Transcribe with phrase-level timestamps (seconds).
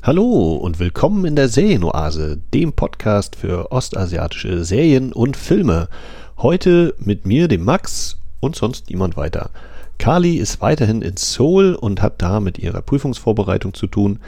[0.00, 5.88] Hallo und willkommen in der Serienoase, dem Podcast für ostasiatische Serien und Filme.
[6.38, 9.50] Heute mit mir, dem Max und sonst niemand weiter.
[9.98, 14.20] Kali ist weiterhin in Seoul und hat da mit ihrer Prüfungsvorbereitung zu tun.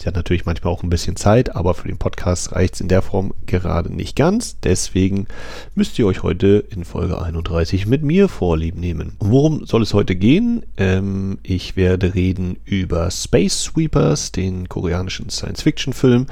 [0.00, 2.88] Sie hat natürlich manchmal auch ein bisschen Zeit, aber für den Podcast reicht es in
[2.88, 4.58] der Form gerade nicht ganz.
[4.60, 5.26] Deswegen
[5.74, 9.16] müsst ihr euch heute in Folge 31 mit mir vorlieb nehmen.
[9.20, 10.64] Worum soll es heute gehen?
[10.78, 16.28] Ähm, ich werde reden über Space Sweepers, den koreanischen Science-Fiction-Film.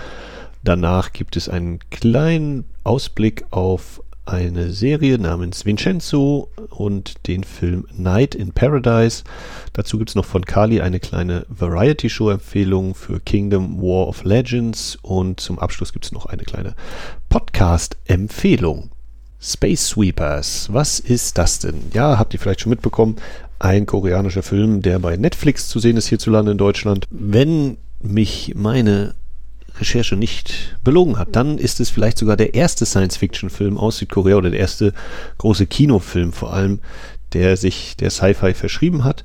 [0.64, 8.34] Danach gibt es einen kleinen Ausblick auf eine Serie namens Vincenzo und den Film Night
[8.34, 9.24] in Paradise.
[9.72, 15.40] Dazu gibt es noch von Kali eine kleine Variety-Show-Empfehlung für Kingdom War of Legends und
[15.40, 16.74] zum Abschluss gibt es noch eine kleine
[17.30, 18.90] Podcast-Empfehlung.
[19.40, 21.80] Space Sweepers, was ist das denn?
[21.94, 23.16] Ja, habt ihr vielleicht schon mitbekommen,
[23.58, 27.06] ein koreanischer Film, der bei Netflix zu sehen ist hierzulande in Deutschland.
[27.10, 29.14] Wenn mich meine
[29.80, 34.50] Recherche nicht belogen hat, dann ist es vielleicht sogar der erste Science-Fiction-Film aus Südkorea oder
[34.50, 34.92] der erste
[35.38, 36.80] große Kinofilm vor allem,
[37.32, 39.24] der sich der Sci-Fi verschrieben hat.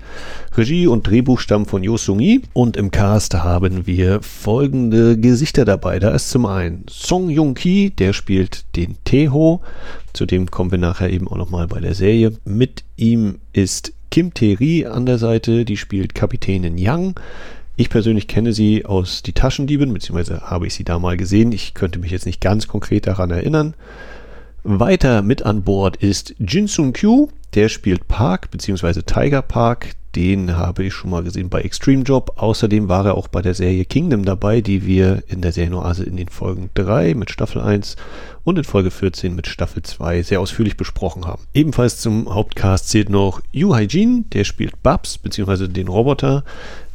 [0.56, 6.00] Regie und Drehbuch stammen von Yo Sung-yi und im Cast haben wir folgende Gesichter dabei.
[6.00, 9.62] Da ist zum einen Song Jung-ki, der spielt den Teho,
[10.14, 12.34] zu dem kommen wir nachher eben auch nochmal bei der Serie.
[12.46, 17.16] Mit ihm ist Kim Tae-ri an der Seite, die spielt Kapitänin Yang.
[17.76, 21.52] Ich persönlich kenne sie aus Die Taschendieben, beziehungsweise habe ich sie da mal gesehen.
[21.52, 23.74] Ich könnte mich jetzt nicht ganz konkret daran erinnern.
[24.64, 29.94] Weiter mit an Bord ist Jin Sung Kyu, der spielt Park, beziehungsweise Tiger Park.
[30.16, 32.34] Den habe ich schon mal gesehen bei Extreme Job.
[32.36, 36.16] Außerdem war er auch bei der Serie Kingdom dabei, die wir in der Serienoase in
[36.16, 37.96] den Folgen 3 mit Staffel 1
[38.44, 41.42] und in Folge 14 mit Staffel 2 sehr ausführlich besprochen haben.
[41.56, 46.44] Ebenfalls zum Hauptcast zählt noch Yu Haijin, der spielt Babs, beziehungsweise den Roboter.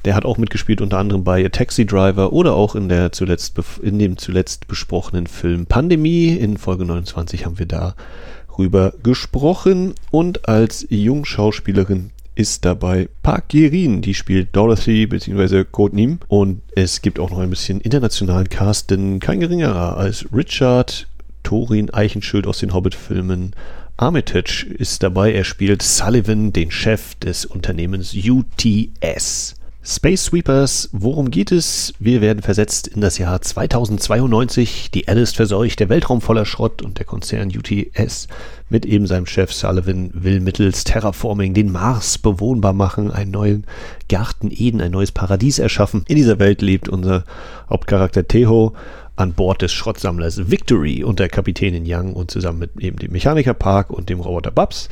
[0.08, 3.54] Der hat auch mitgespielt, unter anderem bei A Taxi Driver oder auch in, der zuletzt,
[3.82, 6.28] in dem zuletzt besprochenen Film Pandemie.
[6.28, 9.92] In Folge 29 haben wir darüber gesprochen.
[10.10, 15.64] Und als Jungschauspielerin ist dabei Park Gerin, die spielt Dorothy bzw.
[15.70, 16.20] Codenim.
[16.28, 21.06] Und es gibt auch noch ein bisschen internationalen Cast, denn kein geringerer als Richard
[21.42, 23.54] Thorin Eichenschild aus den Hobbit-Filmen
[23.98, 25.34] Armitage ist dabei.
[25.34, 29.57] Er spielt Sullivan, den Chef des Unternehmens UTS.
[29.91, 31.94] Space Sweepers, worum geht es?
[31.99, 34.91] Wir werden versetzt in das Jahr 2092.
[34.91, 38.28] Die ist verseucht, der Weltraum voller Schrott und der Konzern UTS
[38.69, 43.65] mit eben seinem Chef Sullivan will mittels Terraforming den Mars bewohnbar machen, einen neuen
[44.10, 46.04] Garten Eden, ein neues Paradies erschaffen.
[46.06, 47.25] In dieser Welt lebt unser
[47.71, 48.75] Hauptcharakter Teho
[49.19, 53.91] an Bord des Schrottsammlers Victory unter Kapitänin Young und zusammen mit eben dem Mechaniker Park
[53.91, 54.88] und dem Roboter Babs.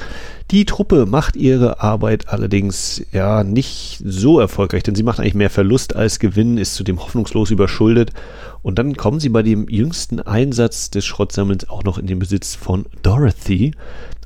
[0.52, 5.50] Die Truppe macht ihre Arbeit allerdings ja nicht so erfolgreich, denn sie macht eigentlich mehr
[5.50, 8.12] Verlust als Gewinn, ist zudem hoffnungslos überschuldet
[8.62, 12.54] und dann kommen sie bei dem jüngsten Einsatz des Schrottsammelns auch noch in den Besitz
[12.54, 13.72] von Dorothy,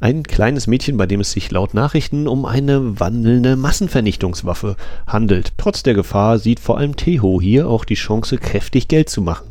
[0.00, 4.76] ein kleines Mädchen, bei dem es sich laut Nachrichten um eine wandelnde Massenvernichtungswaffe
[5.06, 5.54] handelt.
[5.56, 9.48] Trotz der Gefahr sieht vor allem Teho hier auch die Chance, kräftig Geld zu machen.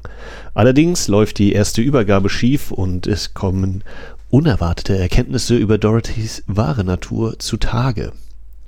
[0.54, 3.84] Allerdings läuft die erste Übergabe schief und es kommen
[4.30, 8.12] unerwartete Erkenntnisse über Dorothys wahre Natur zutage.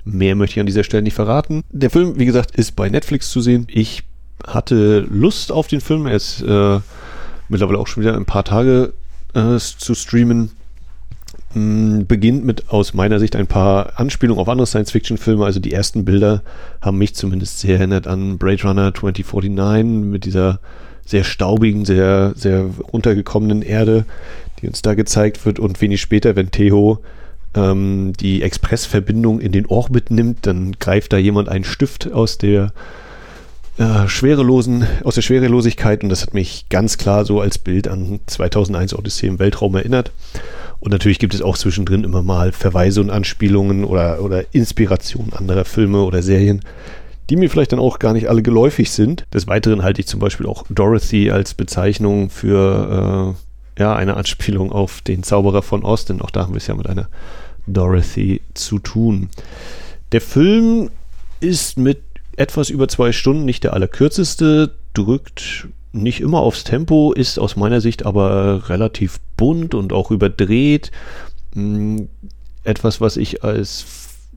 [0.04, 1.62] Mehr möchte ich an dieser Stelle nicht verraten.
[1.70, 3.66] Der Film, wie gesagt, ist bei Netflix zu sehen.
[3.68, 4.02] Ich
[4.44, 6.06] hatte Lust auf den Film.
[6.06, 6.80] Er ist äh,
[7.48, 8.94] mittlerweile auch schon wieder ein paar Tage
[9.34, 10.50] äh, zu streamen.
[11.54, 15.44] Mm, beginnt mit aus meiner Sicht ein paar Anspielungen auf andere Science-Fiction-Filme.
[15.44, 16.42] Also die ersten Bilder
[16.80, 20.58] haben mich zumindest sehr erinnert an Blade Runner 2049 mit dieser
[21.04, 24.04] sehr staubigen, sehr, sehr runtergekommenen Erde,
[24.60, 25.58] die uns da gezeigt wird.
[25.58, 27.00] Und wenig später, wenn Theo
[27.54, 32.72] ähm, die Expressverbindung in den Orbit nimmt, dann greift da jemand einen Stift aus der
[33.78, 38.20] äh, schwerelosen, aus der Schwerelosigkeit und das hat mich ganz klar so als Bild an
[38.26, 40.12] 2001 Odyssee im Weltraum erinnert.
[40.78, 45.64] Und natürlich gibt es auch zwischendrin immer mal Verweise und Anspielungen oder, oder Inspirationen anderer
[45.64, 46.60] Filme oder Serien,
[47.32, 49.24] die mir vielleicht dann auch gar nicht alle geläufig sind.
[49.32, 53.34] Des Weiteren halte ich zum Beispiel auch Dorothy als Bezeichnung für
[53.78, 56.74] äh, ja, eine Anspielung auf den Zauberer von denn auch da haben wir es ja
[56.74, 57.08] mit einer
[57.66, 59.30] Dorothy zu tun.
[60.12, 60.90] Der Film
[61.40, 62.02] ist mit
[62.36, 67.80] etwas über zwei Stunden nicht der allerkürzeste, drückt nicht immer aufs Tempo, ist aus meiner
[67.80, 70.90] Sicht aber relativ bunt und auch überdreht.
[71.54, 72.10] Hm,
[72.62, 73.86] etwas, was ich als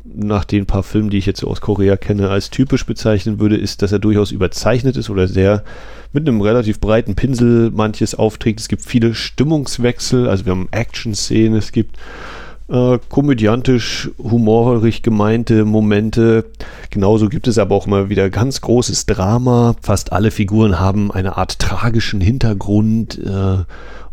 [0.05, 3.81] nach den paar Filmen, die ich jetzt aus Korea kenne, als typisch bezeichnen würde, ist,
[3.81, 5.63] dass er durchaus überzeichnet ist oder sehr
[6.13, 8.59] mit einem relativ breiten Pinsel manches aufträgt.
[8.59, 11.97] Es gibt viele Stimmungswechsel, also wir haben Action-Szenen, es gibt
[12.67, 16.45] äh, komödiantisch, humorig gemeinte Momente.
[16.89, 19.75] Genauso gibt es aber auch mal wieder ganz großes Drama.
[19.81, 23.63] Fast alle Figuren haben eine Art tragischen Hintergrund äh,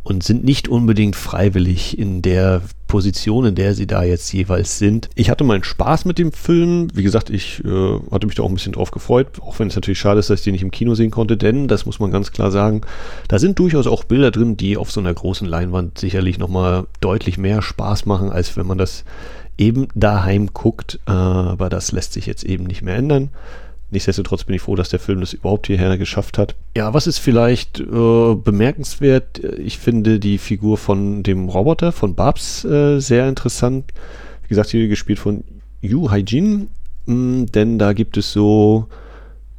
[0.05, 5.09] und sind nicht unbedingt freiwillig in der Position, in der sie da jetzt jeweils sind.
[5.15, 6.89] Ich hatte meinen Spaß mit dem Film.
[6.93, 9.75] Wie gesagt, ich äh, hatte mich da auch ein bisschen drauf gefreut, auch wenn es
[9.75, 12.11] natürlich schade ist, dass ich den nicht im Kino sehen konnte, denn, das muss man
[12.11, 12.83] ganz klar sagen,
[13.29, 17.39] da sind durchaus auch Bilder drin, die auf so einer großen Leinwand sicherlich nochmal deutlich
[17.39, 19.05] mehr Spaß machen, als wenn man das
[19.57, 20.99] eben daheim guckt.
[21.07, 23.31] Aber das lässt sich jetzt eben nicht mehr ändern.
[23.93, 26.55] Nichtsdestotrotz bin ich froh, dass der Film das überhaupt hierher geschafft hat.
[26.75, 29.41] Ja, was ist vielleicht äh, bemerkenswert?
[29.59, 33.93] Ich finde die Figur von dem Roboter, von Babs, äh, sehr interessant.
[34.45, 35.45] Wie gesagt, hier gespielt von
[35.83, 36.69] Yu Haijin,
[37.05, 38.87] mh, denn da gibt es so,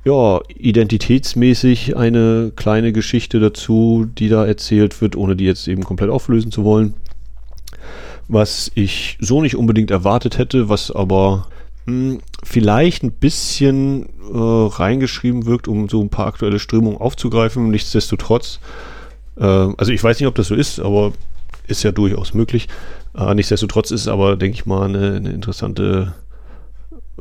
[0.04, 6.10] ja, identitätsmäßig eine kleine Geschichte dazu, die da erzählt wird, ohne die jetzt eben komplett
[6.10, 6.96] auflösen zu wollen.
[8.28, 11.46] Was ich so nicht unbedingt erwartet hätte, was aber
[11.86, 17.70] hm, vielleicht ein bisschen äh, reingeschrieben wirkt, um so ein paar aktuelle Strömungen aufzugreifen.
[17.70, 18.60] Nichtsdestotrotz,
[19.38, 21.14] äh, also ich weiß nicht, ob das so ist, aber
[21.68, 22.68] ist ja durchaus möglich.
[23.18, 26.14] Äh, nichtsdestotrotz ist es aber, denke ich mal, eine, eine, interessante,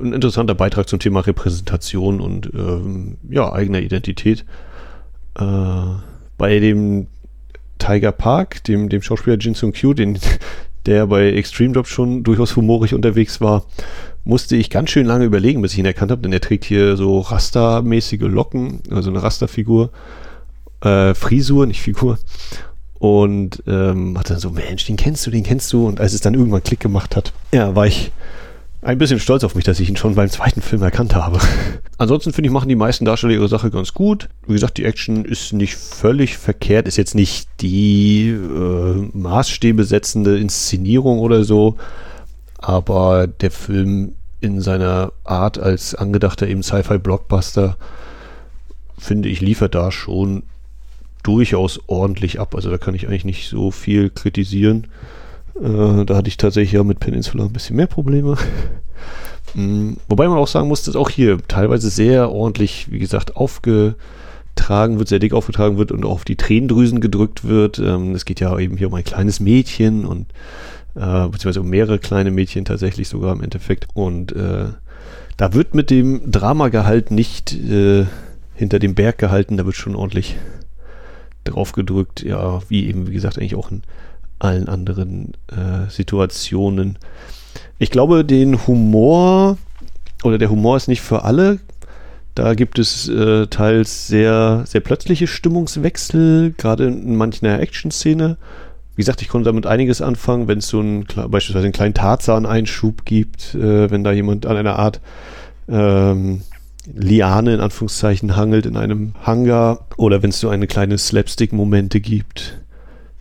[0.00, 4.44] ein interessanter Beitrag zum Thema Repräsentation und ähm, ja, eigener Identität.
[5.38, 5.44] Äh,
[6.38, 7.08] bei dem
[7.78, 10.18] Tiger Park, dem, dem Schauspieler Jin Sung Kyu, den,
[10.86, 13.64] der bei Extreme Job schon durchaus humorig unterwegs war,
[14.24, 16.96] musste ich ganz schön lange überlegen, bis ich ihn erkannt habe, denn er trägt hier
[16.96, 19.90] so rastermäßige Locken, also eine Rasterfigur,
[20.80, 22.18] äh, Frisur, nicht Figur.
[22.98, 25.88] Und ähm, hat dann so, Mensch, den kennst du, den kennst du.
[25.88, 28.12] Und als es dann irgendwann Klick gemacht hat, ja, war ich
[28.80, 31.38] ein bisschen stolz auf mich, dass ich ihn schon beim zweiten Film erkannt habe.
[31.98, 34.28] Ansonsten finde ich, machen die meisten Darsteller ihre Sache ganz gut.
[34.46, 40.38] Wie gesagt, die Action ist nicht völlig verkehrt, ist jetzt nicht die äh, Maßstäbe setzende
[40.38, 41.76] Inszenierung oder so
[42.62, 47.76] aber der Film in seiner Art als angedachter eben Sci-Fi-Blockbuster,
[48.98, 50.42] finde ich, liefert da schon
[51.22, 52.54] durchaus ordentlich ab.
[52.54, 54.88] Also da kann ich eigentlich nicht so viel kritisieren.
[55.60, 58.36] Äh, da hatte ich tatsächlich ja mit Peninsula ein bisschen mehr Probleme.
[59.54, 64.98] mm, wobei man auch sagen muss, dass auch hier teilweise sehr ordentlich, wie gesagt, aufgetragen
[64.98, 67.78] wird, sehr dick aufgetragen wird und auf die Tränendrüsen gedrückt wird.
[67.78, 70.26] Ähm, es geht ja eben hier um ein kleines Mädchen und
[70.94, 73.88] äh, beziehungsweise um mehrere kleine Mädchen tatsächlich sogar im Endeffekt.
[73.94, 74.66] Und äh,
[75.36, 78.06] da wird mit dem Dramagehalt nicht äh,
[78.54, 80.36] hinter dem Berg gehalten, da wird schon ordentlich
[81.44, 83.82] drauf gedrückt, ja, wie eben, wie gesagt, eigentlich auch in
[84.38, 86.98] allen anderen äh, Situationen.
[87.78, 89.56] Ich glaube, den Humor
[90.22, 91.58] oder der Humor ist nicht für alle.
[92.34, 98.36] Da gibt es äh, teils sehr, sehr plötzliche Stimmungswechsel, gerade in mancher Action-Szene
[98.94, 103.04] wie gesagt, ich konnte damit einiges anfangen, wenn es so einen, beispielsweise einen kleinen Tarzan-Einschub
[103.04, 105.00] gibt, äh, wenn da jemand an einer Art
[105.68, 106.42] ähm,
[106.92, 112.60] Liane in Anführungszeichen hangelt in einem Hangar oder wenn es so eine kleine Slapstick-Momente gibt.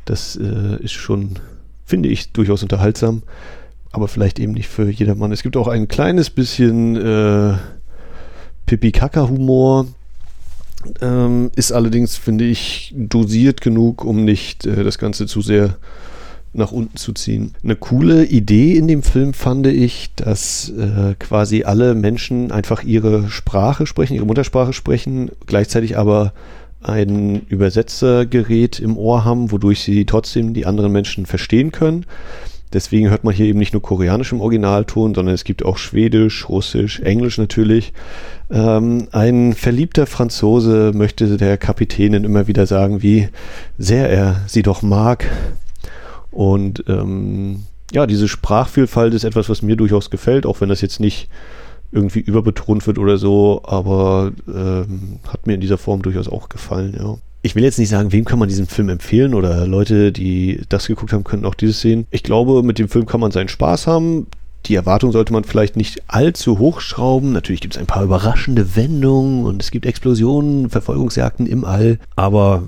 [0.06, 1.36] Das äh, ist schon,
[1.86, 3.24] finde ich, durchaus unterhaltsam,
[3.92, 5.32] aber vielleicht eben nicht für jedermann.
[5.32, 7.54] Es gibt auch ein kleines bisschen äh,
[8.66, 9.88] Pipi-Kaka-Humor,
[11.02, 15.78] ähm, ist allerdings, finde ich, dosiert genug, um nicht äh, das Ganze zu sehr
[16.54, 17.54] nach unten zu ziehen.
[17.64, 23.30] Eine coole Idee in dem Film fand ich, dass äh, quasi alle Menschen einfach ihre
[23.30, 26.34] Sprache sprechen, ihre Muttersprache sprechen, gleichzeitig aber
[26.82, 32.06] ein Übersetzergerät im Ohr haben, wodurch sie trotzdem die anderen Menschen verstehen können.
[32.74, 36.48] Deswegen hört man hier eben nicht nur Koreanisch im Originalton, sondern es gibt auch Schwedisch,
[36.48, 37.94] Russisch, Englisch natürlich.
[38.50, 43.28] Ähm, ein verliebter Franzose möchte der Kapitänin immer wieder sagen, wie
[43.78, 45.30] sehr er sie doch mag.
[46.32, 51.02] Und ähm, ja, diese Sprachvielfalt ist etwas, was mir durchaus gefällt, auch wenn das jetzt
[51.02, 51.28] nicht
[51.92, 56.96] irgendwie überbetont wird oder so, aber ähm, hat mir in dieser Form durchaus auch gefallen,
[56.98, 60.62] ja ich will jetzt nicht sagen, wem kann man diesen Film empfehlen oder Leute, die
[60.70, 62.06] das geguckt haben, könnten auch dieses sehen.
[62.12, 64.28] Ich glaube, mit dem Film kann man seinen Spaß haben.
[64.68, 67.32] Die Erwartung sollte man vielleicht nicht allzu hoch schrauben.
[67.32, 71.98] Natürlich gibt es ein paar überraschende Wendungen und es gibt Explosionen, Verfolgungsjagden im All.
[72.16, 72.64] Aber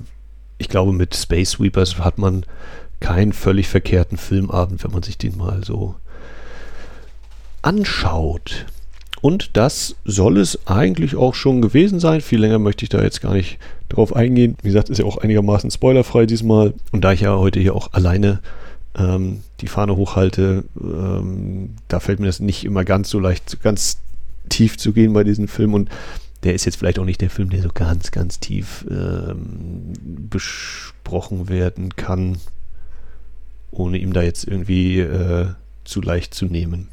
[0.58, 2.44] ich glaube, mit Space Sweepers hat man
[2.98, 5.94] keinen völlig verkehrten Filmabend, wenn man sich den mal so
[7.62, 8.66] anschaut.
[9.24, 12.20] Und das soll es eigentlich auch schon gewesen sein.
[12.20, 14.54] Viel länger möchte ich da jetzt gar nicht drauf eingehen.
[14.60, 16.74] Wie gesagt, ist ja auch einigermaßen spoilerfrei diesmal.
[16.92, 18.40] Und da ich ja heute hier auch alleine
[18.94, 23.96] ähm, die Fahne hochhalte, ähm, da fällt mir das nicht immer ganz so leicht, ganz
[24.50, 25.72] tief zu gehen bei diesem Film.
[25.72, 25.88] Und
[26.42, 29.94] der ist jetzt vielleicht auch nicht der Film, der so ganz, ganz tief ähm,
[30.28, 32.36] besprochen werden kann,
[33.70, 35.46] ohne ihm da jetzt irgendwie äh,
[35.84, 36.90] zu leicht zu nehmen.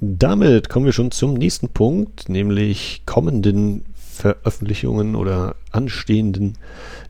[0.00, 6.54] Damit kommen wir schon zum nächsten Punkt, nämlich kommenden Veröffentlichungen oder anstehenden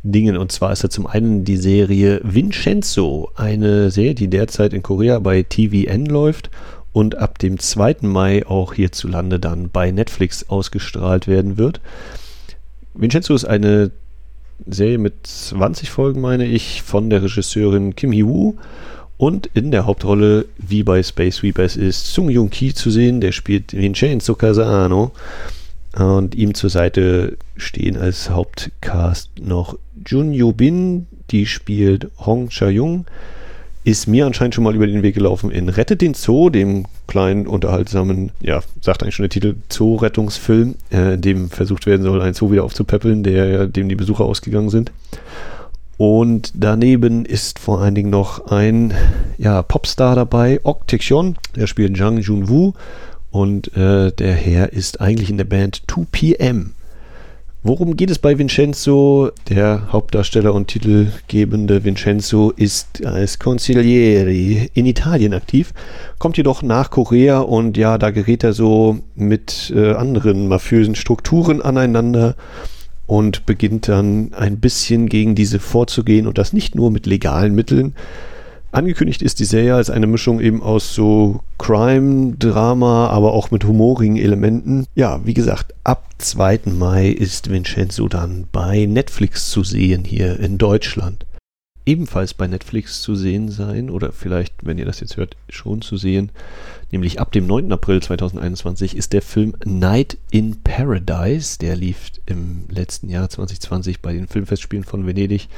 [0.02, 0.36] Dingen.
[0.36, 5.18] Und zwar ist da zum einen die Serie Vincenzo, eine Serie, die derzeit in Korea
[5.18, 6.50] bei TVN läuft
[6.92, 7.96] und ab dem 2.
[8.02, 11.80] Mai auch hierzulande dann bei Netflix ausgestrahlt werden wird.
[12.94, 13.90] Vincenzo ist eine
[14.66, 18.56] Serie mit 20 Folgen, meine ich, von der Regisseurin Kim Hee-woo.
[19.18, 23.20] Und in der Hauptrolle, wie bei Space Sweepers, ist Sung Jung Ki zu sehen.
[23.20, 25.12] Der spielt Vincenzo Casano.
[25.96, 33.06] Und ihm zur Seite stehen als Hauptcast noch Jun Yo Bin, die spielt Hong Cha-Jung.
[33.82, 37.46] Ist mir anscheinend schon mal über den Weg gelaufen in Rettet den Zoo, dem kleinen,
[37.46, 42.34] unterhaltsamen, ja, sagt eigentlich schon der Titel, Zoo-Rettungsfilm, äh, in dem versucht werden soll, einen
[42.34, 44.90] Zoo wieder aufzupäppeln, der, dem die Besucher ausgegangen sind.
[45.98, 48.92] Und daneben ist vor allen Dingen noch ein
[49.38, 52.74] ja, Popstar dabei, Ok Taecyeon, der spielt Jang Jun-woo
[53.30, 56.70] und äh, der Herr ist eigentlich in der Band 2PM.
[57.62, 59.30] Worum geht es bei Vincenzo?
[59.48, 64.30] Der Hauptdarsteller und titelgebende Vincenzo ist als Consigliere
[64.72, 65.72] in Italien aktiv,
[66.20, 71.60] kommt jedoch nach Korea und ja, da gerät er so mit äh, anderen mafiösen Strukturen
[71.60, 72.36] aneinander
[73.06, 77.94] und beginnt dann ein bisschen gegen diese vorzugehen und das nicht nur mit legalen Mitteln,
[78.76, 83.64] Angekündigt ist die Serie als eine Mischung eben aus so Crime, Drama, aber auch mit
[83.64, 84.84] humorigen Elementen.
[84.94, 86.60] Ja, wie gesagt, ab 2.
[86.66, 91.24] Mai ist Vincenzo dann bei Netflix zu sehen hier in Deutschland.
[91.86, 95.96] Ebenfalls bei Netflix zu sehen sein, oder vielleicht, wenn ihr das jetzt hört, schon zu
[95.96, 96.30] sehen,
[96.92, 97.72] nämlich ab dem 9.
[97.72, 101.58] April 2021 ist der Film Night in Paradise.
[101.58, 105.48] Der lief im letzten Jahr 2020 bei den Filmfestspielen von Venedig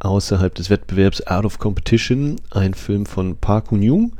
[0.00, 4.12] außerhalb des Wettbewerbs Out of Competition, ein Film von Park Kun-young.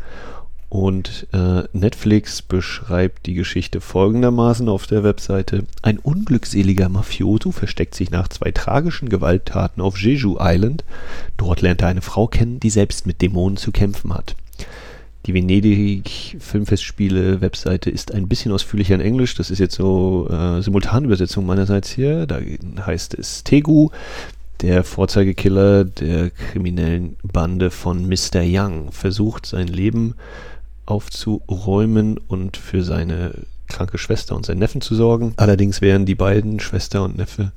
[0.70, 5.66] Und äh, Netflix beschreibt die Geschichte folgendermaßen auf der Webseite.
[5.82, 10.82] Ein unglückseliger Mafioso versteckt sich nach zwei tragischen Gewalttaten auf Jeju Island.
[11.36, 14.34] Dort lernt er eine Frau kennen, die selbst mit Dämonen zu kämpfen hat.
[15.26, 19.34] Die Venedig Filmfestspiele Webseite ist ein bisschen ausführlicher in Englisch.
[19.34, 22.26] Das ist jetzt so äh, Simultanübersetzung meinerseits hier.
[22.26, 22.40] Da
[22.84, 23.88] heißt es Tegu
[24.60, 28.42] der Vorzeigekiller der kriminellen Bande von Mr.
[28.42, 30.14] Young versucht sein Leben
[30.86, 33.32] aufzuräumen und für seine
[33.66, 35.34] kranke Schwester und seinen Neffen zu sorgen.
[35.36, 37.52] Allerdings werden die beiden, Schwester und Neffe,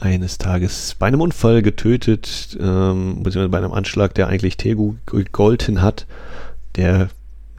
[0.00, 5.82] eines Tages bei einem Unfall getötet, ähm, beziehungsweise bei einem Anschlag, der eigentlich Tegu gegolten
[5.82, 6.06] hat.
[6.76, 7.08] Der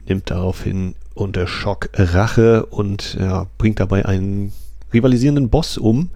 [0.06, 4.52] nimmt daraufhin unter Schock Rache und ja, bringt dabei einen
[4.92, 6.10] rivalisierenden Boss um,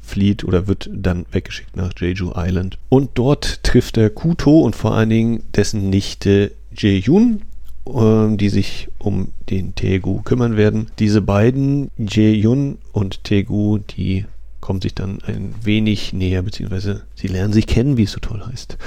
[0.00, 2.78] flieht oder wird dann weggeschickt nach Jeju Island.
[2.88, 7.42] Und dort trifft er Kuto und vor allen Dingen dessen Nichte Jae-Yun,
[7.86, 10.90] äh, die sich um den Taegu kümmern werden.
[10.98, 14.26] Diese beiden, Jae-Yun und Taegu, die
[14.60, 18.42] kommen sich dann ein wenig näher, beziehungsweise sie lernen sich kennen, wie es so toll
[18.46, 18.78] heißt.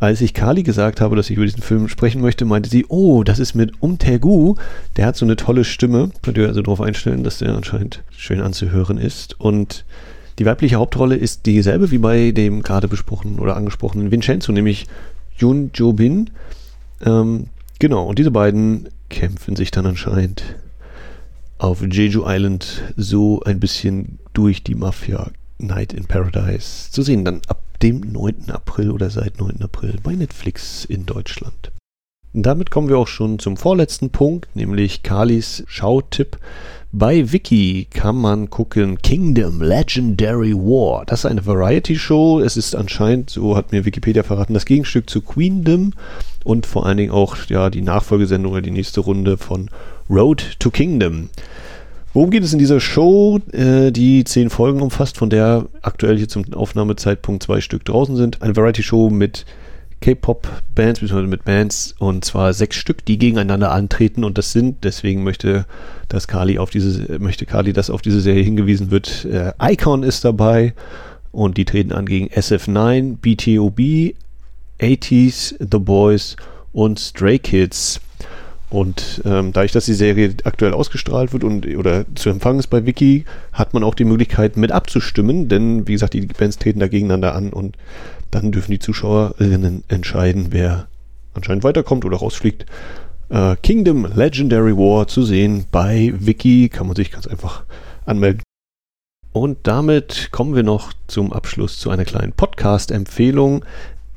[0.00, 3.22] Als ich Kali gesagt habe, dass ich über diesen Film sprechen möchte, meinte sie, oh,
[3.22, 4.56] das ist mit Um Taegu.
[4.96, 6.10] Der hat so eine tolle Stimme.
[6.22, 9.40] Könnt ihr also darauf einstellen, dass der anscheinend schön anzuhören ist.
[9.40, 9.84] Und
[10.38, 14.86] die weibliche Hauptrolle ist dieselbe wie bei dem gerade besprochenen oder angesprochenen Vincenzo, nämlich
[15.38, 16.30] Yun Jo Bin.
[17.04, 17.46] Ähm,
[17.78, 20.42] genau, und diese beiden kämpfen sich dann anscheinend
[21.58, 27.24] auf Jeju Island so ein bisschen durch die Mafia Night in Paradise zu sehen.
[27.24, 28.50] Dann ab dem 9.
[28.50, 29.62] April oder seit 9.
[29.62, 31.72] April bei Netflix in Deutschland.
[32.36, 36.38] Damit kommen wir auch schon zum vorletzten Punkt, nämlich Kalis Schautipp.
[36.90, 41.04] Bei Wiki kann man gucken Kingdom Legendary War.
[41.06, 42.40] Das ist eine Variety-Show.
[42.40, 45.92] Es ist anscheinend, so hat mir Wikipedia verraten, das Gegenstück zu Queendom
[46.42, 49.70] und vor allen Dingen auch ja, die Nachfolgesendung oder die nächste Runde von
[50.10, 51.30] Road to Kingdom.
[52.14, 56.28] Worum geht es in dieser Show, äh, die zehn Folgen umfasst, von der aktuell hier
[56.28, 58.40] zum Aufnahmezeitpunkt zwei Stück draußen sind?
[58.40, 59.44] Eine Variety-Show mit
[60.00, 65.24] K-Pop-Bands, beziehungsweise mit Bands, und zwar sechs Stück, die gegeneinander antreten und das sind, deswegen
[65.24, 65.66] möchte
[66.08, 69.24] dass Kali auf diese, möchte Kali, dass auf diese Serie hingewiesen wird.
[69.24, 70.72] Äh, Icon ist dabei
[71.32, 74.14] und die treten an gegen SF9, BTOB,
[74.78, 76.36] 80s, The Boys
[76.72, 78.00] und Stray Kids.
[78.74, 82.84] Und ähm, dadurch, dass die Serie aktuell ausgestrahlt wird und oder zu empfangen ist bei
[82.84, 86.88] Wiki, hat man auch die Möglichkeit mit abzustimmen, denn wie gesagt, die Bands treten da
[86.88, 87.76] gegeneinander an und
[88.32, 90.88] dann dürfen die Zuschauerinnen entscheiden, wer
[91.34, 92.66] anscheinend weiterkommt oder rausfliegt
[93.28, 96.68] äh, Kingdom Legendary War zu sehen bei Wiki.
[96.68, 97.62] Kann man sich ganz einfach
[98.06, 98.42] anmelden.
[99.32, 103.64] Und damit kommen wir noch zum Abschluss zu einer kleinen Podcast-Empfehlung,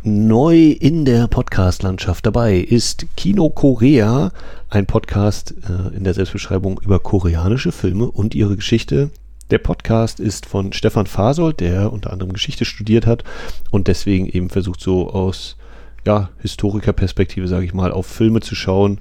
[0.08, 4.32] Neu in der Podcast-Landschaft dabei ist Kino Korea,
[4.70, 9.10] ein Podcast äh, in der Selbstbeschreibung über koreanische Filme und ihre Geschichte.
[9.52, 13.26] Der Podcast ist von Stefan Fasold, der unter anderem Geschichte studiert hat
[13.70, 15.58] und deswegen eben versucht, so aus
[16.06, 19.00] ja, Historikerperspektive, sage ich mal, auf Filme zu schauen,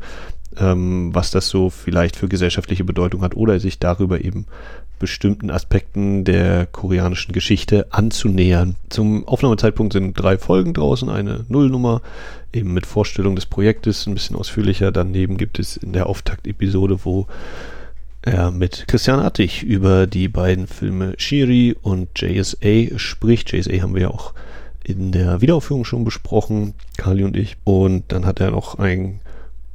[0.58, 4.46] ähm, was das so vielleicht für gesellschaftliche Bedeutung hat oder sich darüber eben
[4.98, 8.76] bestimmten Aspekten der koreanischen Geschichte anzunähern.
[8.88, 12.02] Zum Aufnahmezeitpunkt sind drei Folgen draußen, eine Nullnummer,
[12.52, 14.92] eben mit Vorstellung des Projektes, ein bisschen ausführlicher.
[14.92, 17.26] Daneben gibt es in der Auftaktepisode, wo
[18.22, 23.52] er mit Christian Attig über die beiden Filme Shiri und JSA spricht.
[23.52, 24.34] JSA haben wir ja auch
[24.82, 27.56] in der Wiederaufführung schon besprochen, Kali und ich.
[27.64, 29.20] Und dann hat er noch ein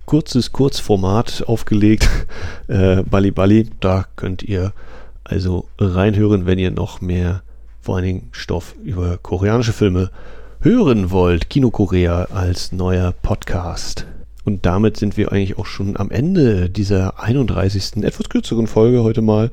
[0.06, 2.10] kurzes Kurzformat aufgelegt,
[2.68, 3.70] äh, Bali Bali.
[3.80, 4.74] Da könnt ihr
[5.24, 7.44] also reinhören, wenn ihr noch mehr,
[7.82, 10.10] vor allen Dingen Stoff über koreanische Filme
[10.62, 11.50] hören wollt.
[11.50, 14.06] Kino Korea als neuer Podcast.
[14.44, 18.04] Und damit sind wir eigentlich auch schon am Ende dieser 31.
[18.04, 19.52] etwas kürzeren Folge heute mal.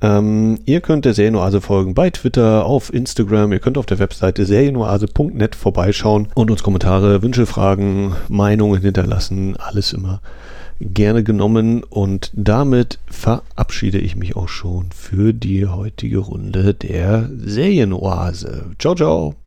[0.00, 3.52] Ähm, ihr könnt der Serienoase folgen bei Twitter, auf Instagram.
[3.52, 9.56] Ihr könnt auf der Webseite serienoase.net vorbeischauen und uns Kommentare, Wünsche, Fragen, Meinungen hinterlassen.
[9.56, 10.20] Alles immer
[10.80, 11.82] gerne genommen.
[11.84, 18.72] Und damit verabschiede ich mich auch schon für die heutige Runde der Serienoase.
[18.78, 19.34] Ciao, ciao.